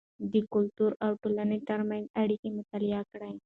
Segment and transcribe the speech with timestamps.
[0.31, 3.33] د کلتور او ټولنې ترمنځ اړیکه مطالعه کړئ.